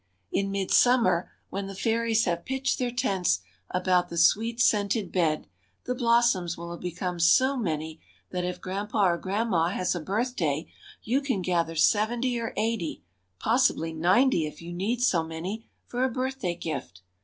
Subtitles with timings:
[0.31, 5.45] In midsummer, when the fairies have pitched their tents about the sweet scented bed,
[5.83, 8.01] the blossoms will have become so many
[8.31, 10.65] that if grandpa or grandma has a birthday,
[11.03, 13.03] you can gather seventy or eighty
[13.37, 17.03] (possibly ninety if you need so many) for a birthday gift.